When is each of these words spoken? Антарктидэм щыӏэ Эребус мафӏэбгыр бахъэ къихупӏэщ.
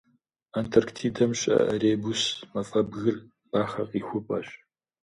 Антарктидэм 0.59 1.31
щыӏэ 1.39 1.59
Эребус 1.75 2.21
мафӏэбгыр 2.51 3.15
бахъэ 3.49 3.83
къихупӏэщ. 3.89 4.47